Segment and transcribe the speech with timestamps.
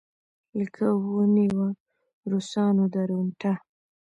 [0.59, 1.69] لکه ونېوه
[2.31, 3.53] روسانو درونټه.